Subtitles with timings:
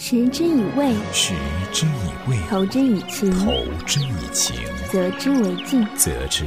[0.00, 1.34] 食之以味，食
[1.72, 3.52] 之以味，投之以情，投
[3.84, 4.56] 之以情，
[4.92, 6.44] 则之为敬，则之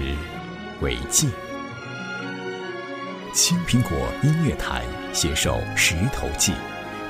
[0.80, 1.30] 为敬。
[3.34, 3.92] 青苹果
[4.24, 6.54] 音乐台携手石头记，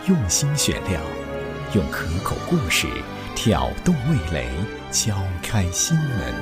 [0.08, 1.00] 用心选料，
[1.76, 2.88] 用可口故事
[3.36, 4.50] 挑动味蕾，
[4.92, 6.34] 敲开心门。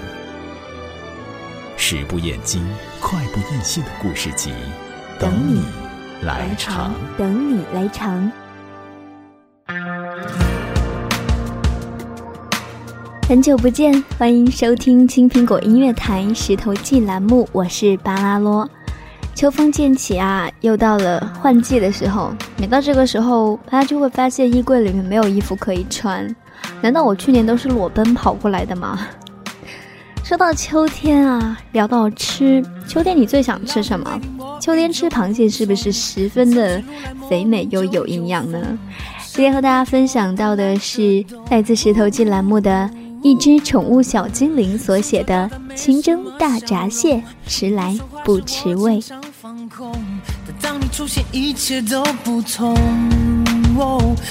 [1.75, 2.65] 食不厌精，
[3.01, 4.53] 快不厌细的故事集，
[5.19, 5.61] 等你
[6.21, 6.93] 来尝。
[7.17, 8.31] 等你来尝。
[13.29, 18.67] 很久不见，欢迎收听青苹果音乐台石头记栏目，我是巴拉罗。
[19.35, 22.33] 秋风渐起啊，又到了换季的时候。
[22.57, 26.35] 每到这个时候，大家就会发现衣柜里面没有衣服可以穿。
[26.81, 28.99] 难道我去年都是裸奔跑过来的吗？
[30.25, 34.19] 说到秋天啊，聊到吃，秋天你最想吃什么？
[34.59, 36.81] 秋天吃螃蟹是不是十分的
[37.29, 38.59] 肥美又有营养呢？
[39.27, 42.89] 今天和大家分享到的是来自石头记栏目的。
[43.21, 48.99] 一只宠物小精灵所写的清蒸大闸蟹，迟来不迟味。
[50.61, 52.75] 当你出现，一切都不同。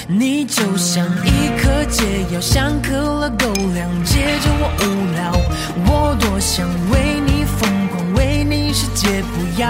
[0.07, 5.33] 你就像一颗解药，像可乐狗粮，解救我无聊。
[5.85, 9.67] 我多想为你疯狂，为你世界不要。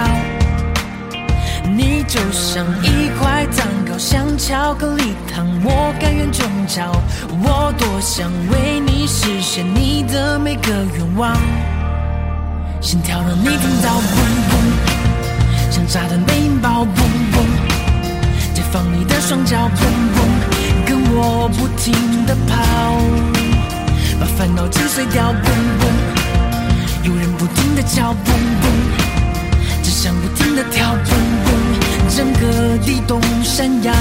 [2.09, 6.91] 就像一块蛋糕，像巧克力糖，我甘愿中招。
[7.43, 11.37] 我多想为你实现你的每个愿望，
[12.81, 14.51] 心跳让你听到砰砰，
[15.69, 16.87] 像炸弹被引爆砰
[17.31, 17.45] 砰，
[18.55, 19.85] 解放你的双脚砰
[20.15, 21.93] 砰，跟我不停
[22.25, 22.57] 的跑，
[24.19, 25.45] 把烦恼击碎掉砰
[25.79, 30.97] 砰，有人不停的叫砰砰，只想不停的跳。
[32.89, 33.93] 地动山摇。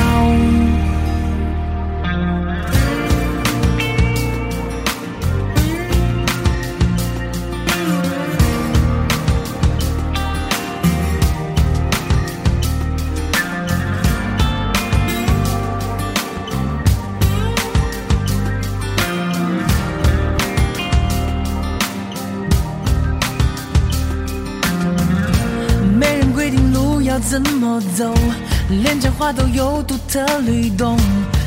[29.19, 30.97] 话都有独特律动。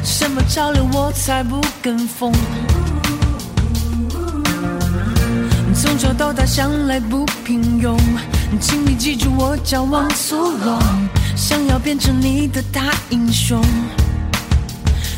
[0.03, 2.31] 什么潮流我才不跟风。
[5.73, 7.97] 从小到大向来不平庸，
[8.59, 10.79] 请你记住我叫王苏荣。
[11.35, 13.63] 想要变成你的大英雄，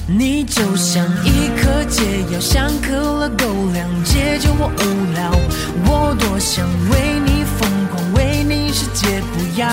[0.05, 5.31] 你就像一颗解药，像可乐狗粮，解救我无聊。
[5.85, 9.67] 我多想为你疯狂，为你世界不要。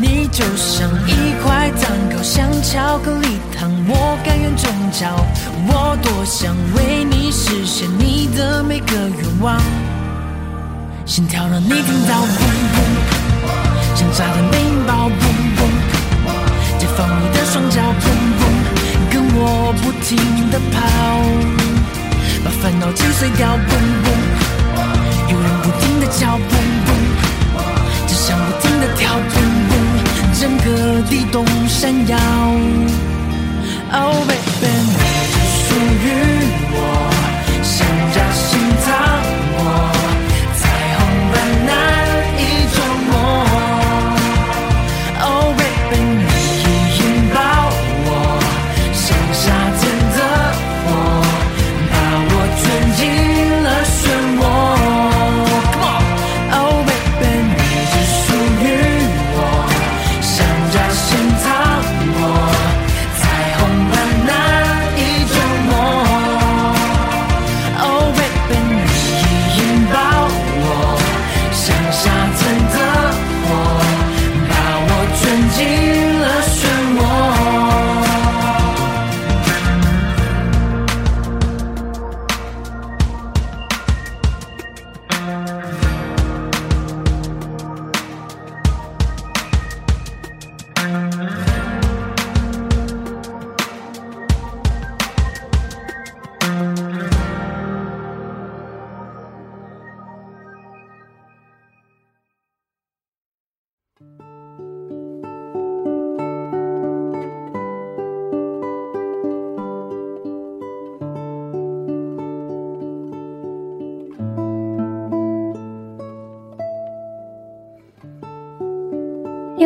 [0.00, 5.26] 你就像一块蛋糕，像巧克力糖，我甘愿中招。
[5.66, 9.60] 我多想为你实现你的每个愿望，
[11.04, 12.38] 心跳让你听到砰
[12.74, 12.76] 砰，
[13.96, 15.10] 像炸弹被引爆砰
[15.56, 15.60] 砰，
[16.78, 18.06] 解放你的双脚砰
[18.38, 18.40] 砰，
[19.10, 20.16] 跟我不停
[20.52, 20.78] 的跑，
[22.44, 23.87] 把烦恼击碎掉砰砰，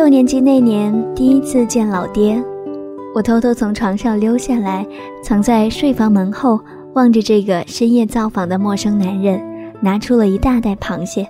[0.03, 2.43] 六年级那年，第一次见老爹，
[3.15, 4.85] 我偷偷从床上溜下来，
[5.23, 6.59] 藏在睡房门后，
[6.95, 9.41] 望着这个深夜造访的陌生男人，
[9.81, 11.25] 拿出了一大袋螃蟹，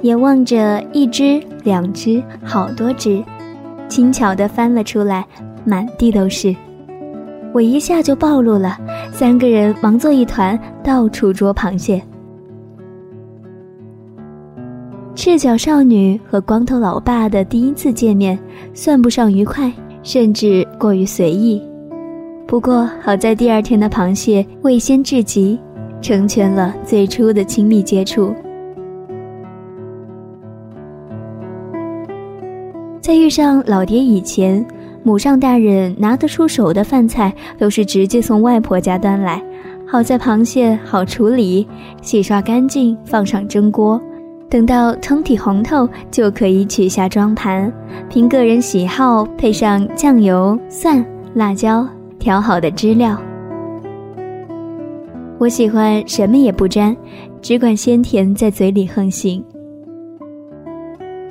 [0.00, 3.20] 也望着一只、两只、好多只，
[3.88, 5.26] 轻巧地翻了出来，
[5.64, 6.54] 满地都是。
[7.52, 8.78] 我一下就暴露了，
[9.10, 12.00] 三个人忙作一团，到处捉螃蟹。
[15.22, 18.38] 赤脚少女和光头老爸的第一次见面，
[18.72, 19.70] 算不上愉快，
[20.02, 21.60] 甚至过于随意。
[22.46, 25.60] 不过好在第二天的螃蟹味鲜至极，
[26.00, 28.34] 成全了最初的亲密接触。
[33.02, 34.66] 在遇上老爹以前。
[35.02, 39.42] 母上大人拿得出手的饭菜都是直接从外婆家端来，
[39.86, 41.66] 好在螃蟹好处理，
[42.02, 43.98] 洗刷干净放上蒸锅，
[44.50, 47.72] 等到通体红透就可以取下装盘，
[48.08, 51.04] 凭个人喜好配上酱油、蒜、
[51.34, 51.88] 辣椒
[52.18, 53.16] 调好的汁料。
[55.38, 56.94] 我喜欢什么也不沾，
[57.40, 59.42] 只管鲜甜在嘴里横行。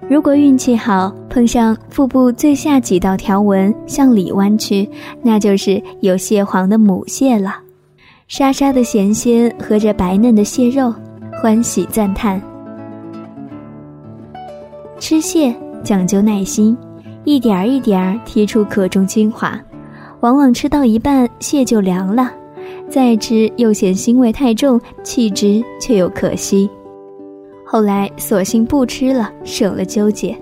[0.09, 4.89] 如果运气好，碰上腹部最下几道条纹向里弯曲，
[5.21, 7.57] 那就是有蟹黄的母蟹了。
[8.29, 10.91] 沙沙的咸鲜和着白嫩的蟹肉，
[11.43, 12.41] 欢喜赞叹。
[14.99, 16.77] 吃蟹讲究耐心，
[17.23, 19.59] 一点儿一点儿剔出壳中精华，
[20.19, 22.29] 往往吃到一半蟹就凉了，
[22.89, 26.69] 再吃又嫌腥味太重，弃之却又可惜。
[27.65, 30.37] 后来索性不吃了，省了纠结。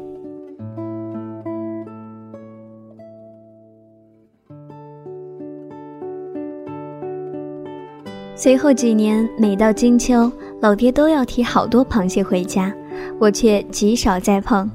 [8.35, 12.73] 随后几年，每到金秋，老爹都要提好多螃蟹回家，
[13.19, 14.69] 我却极少再碰。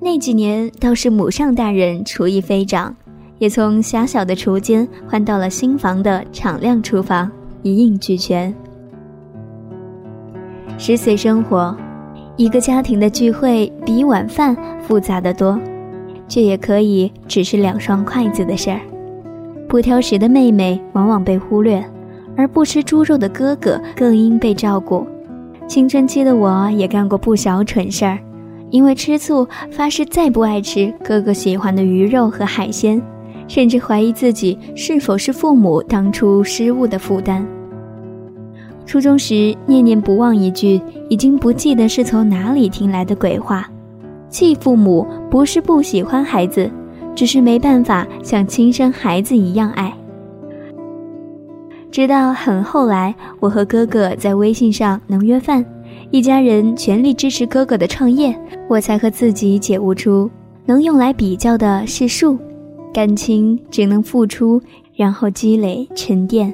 [0.00, 2.94] 那几年倒是母上大人厨艺飞涨，
[3.38, 7.30] 也从狭小的厨间换到了新房的敞亮厨房，
[7.62, 8.54] 一应俱全。
[10.78, 11.76] 十岁生活，
[12.36, 15.58] 一个家庭的聚会比一碗饭复杂的多，
[16.28, 18.80] 却也可以只是两双筷子的事儿。
[19.68, 21.84] 不挑食的妹妹往往被忽略，
[22.36, 25.04] 而不吃猪肉的哥哥更应被照顾。
[25.68, 28.18] 青春期的我也干过不少蠢事儿，
[28.70, 33.00] 因为吃醋发誓再不爱吃哥哥喜欢的鱼肉和海鲜，
[33.46, 37.46] 甚至怀疑自己是否是父母当初失误的负担。
[38.86, 40.80] 初中时，念念不忘一句
[41.10, 43.70] 已经不记得是从哪里听来的鬼话
[44.30, 46.70] ：“气父母不是不喜欢孩子，
[47.14, 49.92] 只是没办法像亲生孩子一样爱。”
[51.90, 55.64] 直到很后来，我和哥哥在微信上能约饭，
[56.10, 58.38] 一家人全力支持哥哥的创业，
[58.68, 60.30] 我才和自己解悟出：
[60.66, 62.38] 能用来比较的是数，
[62.92, 64.60] 感情只能付出，
[64.94, 66.52] 然后积累沉淀。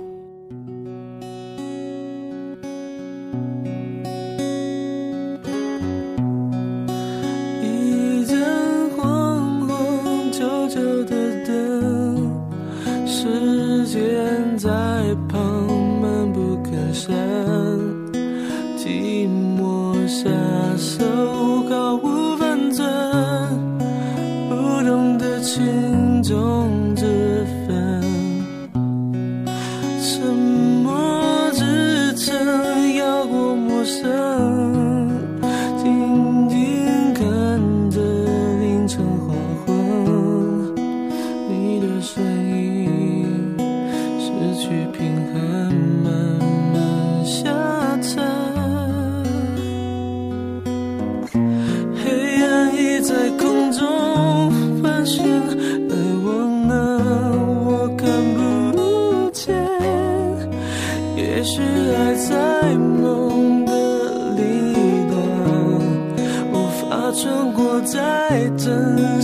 [17.06, 17.33] say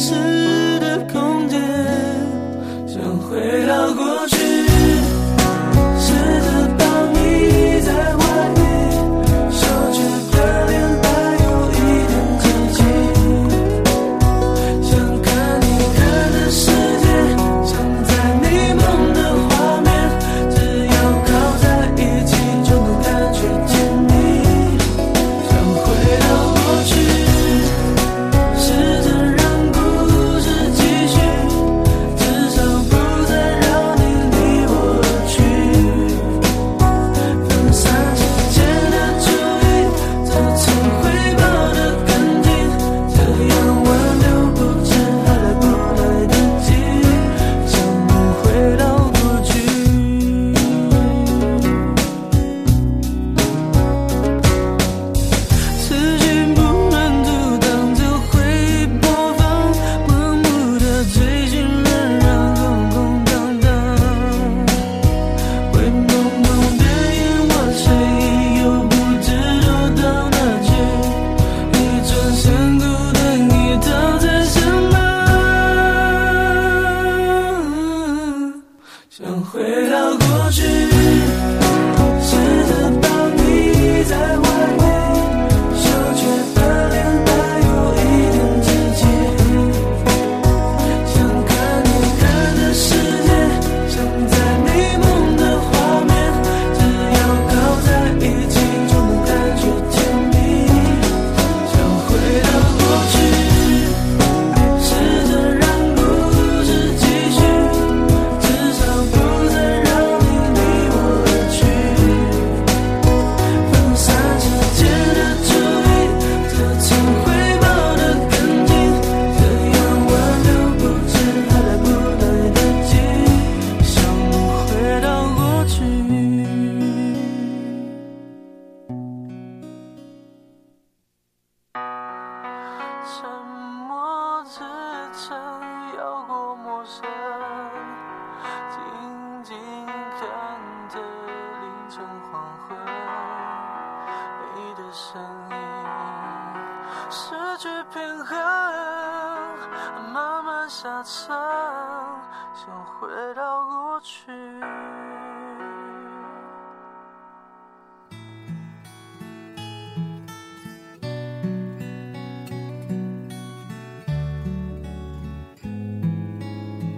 [0.01, 0.40] 是。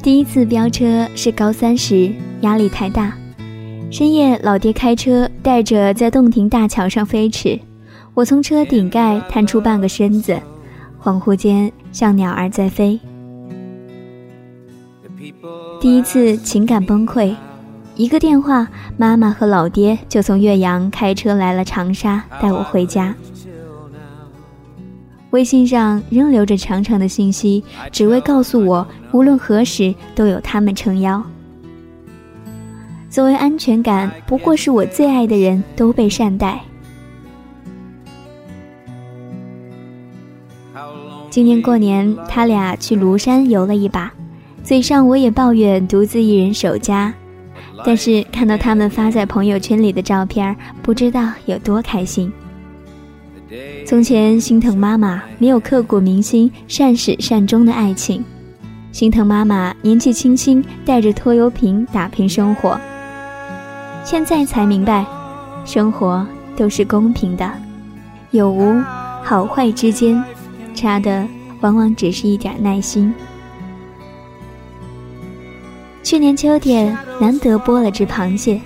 [0.03, 3.13] 第一次飙车是高三时，压力太大。
[3.89, 7.57] 深夜，老爹开车带着在洞庭大桥上飞驰，
[8.13, 10.37] 我从车顶盖探出半个身子，
[11.01, 12.99] 恍惚间像鸟儿在飞。
[15.81, 17.33] 第一次情感崩溃，
[17.95, 18.67] 一个电话，
[18.97, 23.15] 妈妈和老爹就从岳阳开车来了长沙，带我回家。
[25.33, 31.23] 微信上仍留着长长的信息，只为告诉我，无论何时都有他们撑腰。
[33.09, 36.61] 所谓安全感，不过是我最爱的人都被善待。
[41.31, 44.13] 今年过年，他俩去庐山游了一把，
[44.63, 47.13] 嘴上我也抱怨独自一人守家，
[47.87, 52.31] 但是看到他们发在朋友圈里的照片，不知道有多开心。
[53.87, 58.25] 从前心疼妈妈没有刻骨铭心、善始善终的爱情，
[58.93, 62.81] 心疼妈妈年纪轻轻带着拖油瓶打拼生活。
[64.05, 65.05] 现在才明白，
[65.65, 67.51] 生活都是公平的，
[68.31, 68.81] 有无
[69.23, 70.23] 好坏之间，
[70.75, 71.27] 差的
[71.61, 73.13] 往往只是一点耐心。
[76.03, 78.61] 去年秋天难得剥了只螃蟹，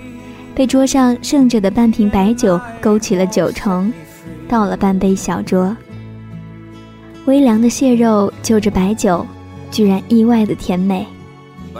[0.55, 3.91] 被桌上剩着的半瓶白酒勾起了酒虫。
[4.47, 5.75] 倒了半杯小酌，
[7.25, 9.25] 微凉的蟹肉就着白酒，
[9.69, 11.05] 居然意外的甜美，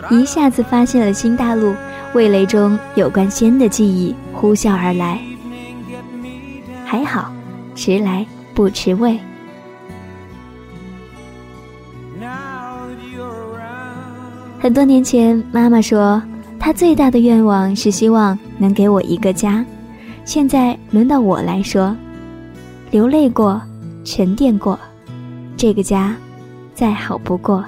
[0.09, 1.73] 一下子发现了新大陆，
[2.13, 5.19] 味蕾中有关鲜的记忆呼啸而来。
[6.85, 7.31] 还好，
[7.75, 9.17] 迟来不迟味。
[14.59, 16.21] 很多年前，妈妈说，
[16.59, 19.63] 她最大的愿望是希望能给我一个家，
[20.25, 21.95] 现在轮到我来说。
[22.89, 23.61] 流泪过，
[24.05, 24.79] 沉淀过，
[25.57, 26.15] 这个家
[26.73, 27.63] 再好不过。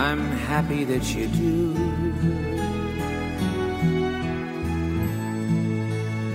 [0.00, 1.74] I'm happy that you do.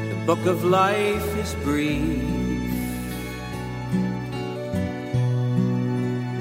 [0.10, 2.22] The book of life is brief.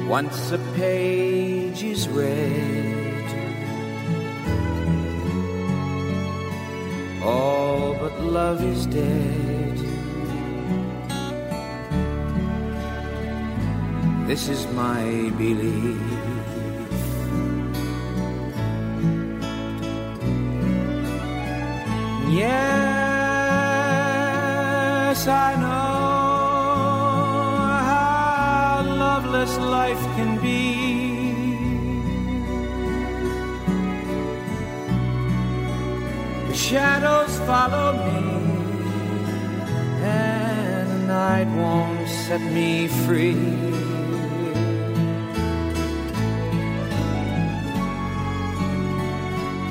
[0.06, 3.24] Once a page is read,
[7.22, 9.78] all but love is dead.
[14.28, 16.33] This is my belief.
[22.36, 24.08] Yes,
[25.28, 25.68] I know
[27.90, 30.62] how loveless life can be.
[36.48, 38.20] The shadows follow me,
[40.02, 43.44] and the night won't set me free.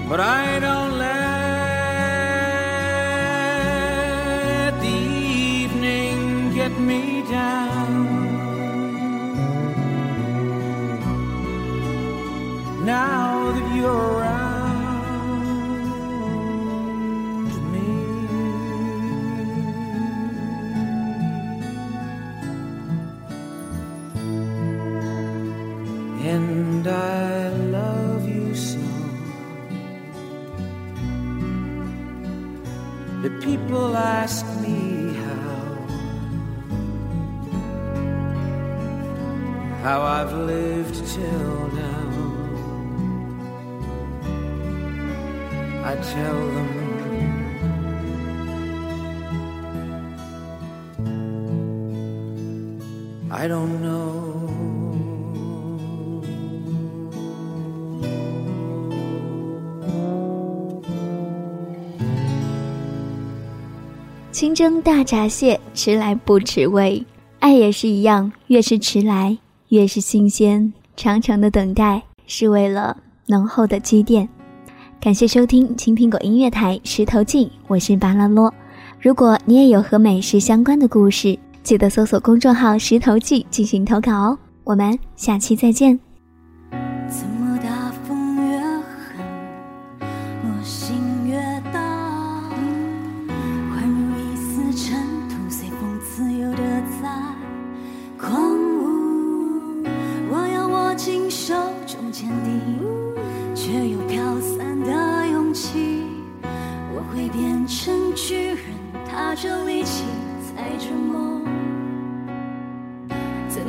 [0.07, 1.22] But I don't let
[6.79, 8.12] me down.
[39.83, 42.11] How I've lived till now.
[45.83, 46.69] I tell them.
[53.29, 54.49] I don't know.
[64.31, 67.05] 清蒸大闸蟹，吃来不吃味。
[67.39, 69.37] 爱也是一样，越是迟来，
[69.73, 70.71] 越是新鲜。
[70.95, 74.29] 长长的等待，是为了浓厚的积淀。
[75.01, 78.53] 感谢收听青苹果音乐台《石头记》，我是巴拉洛。
[79.01, 84.37] 如果你也有和美食相关的故事，记得搜索公众号“石头记”进行投稿哦。
[84.63, 85.99] 我们下期再见。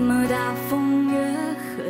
[0.04, 1.86] 么大风越狠？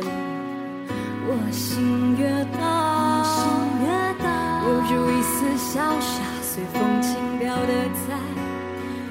[1.27, 2.23] 我心越
[2.57, 3.43] 大，心
[3.83, 3.87] 越
[4.23, 4.27] 大，
[4.63, 7.73] 有如一丝潇洒，随风轻飘的
[8.07, 8.15] 在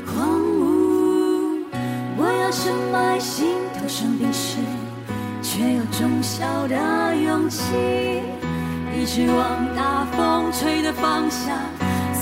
[0.06, 1.66] 狂舞。
[2.16, 3.46] 我要深埋心
[3.78, 4.56] 头上冰释，
[5.42, 7.60] 却有种小的勇气，
[8.96, 11.54] 一直往大风吹的方向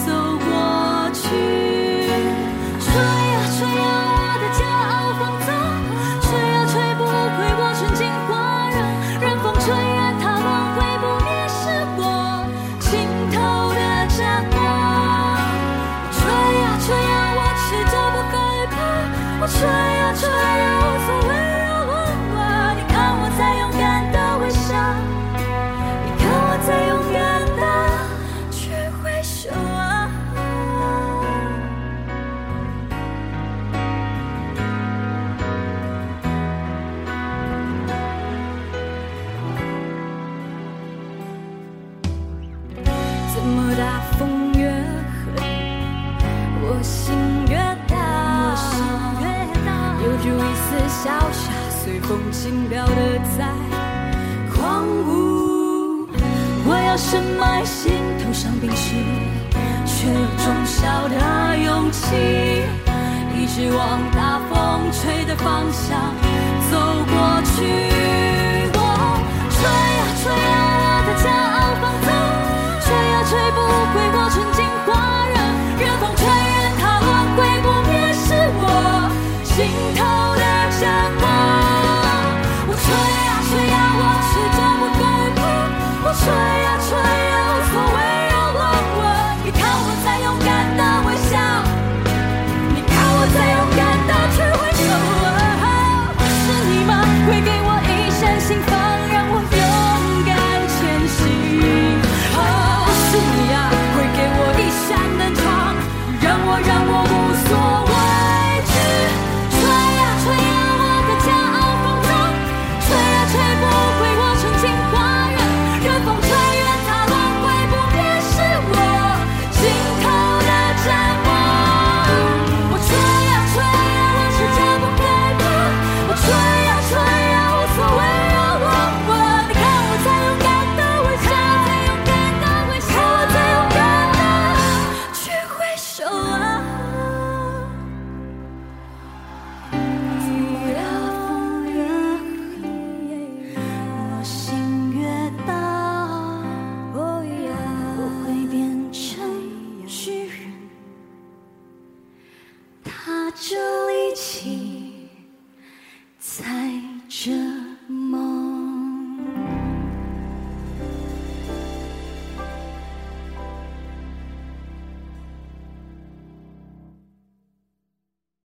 [0.05, 1.82] 走过去。
[56.93, 57.91] 我深埋心
[58.23, 58.93] 头上冰释，
[59.87, 62.05] 却有种小的勇气，
[63.35, 65.97] 一直往大风吹的方向
[66.71, 66.77] 走
[67.09, 67.17] 过
[67.49, 67.65] 去。
[68.77, 68.77] 我
[69.49, 72.13] 吹啊吹啊，我的骄傲放纵，
[72.85, 74.93] 吹啊吹不回我纯净花
[75.33, 75.35] 热，
[75.81, 79.09] 任风吹任，它乱回不灭，是我
[79.49, 79.65] 心
[79.97, 80.05] 头
[80.37, 80.45] 的
[80.77, 80.85] 展
[81.25, 81.25] 望。
[82.69, 85.01] 我吹啊吹啊，我始终不害
[85.41, 85.41] 怕，
[86.05, 86.29] 我吹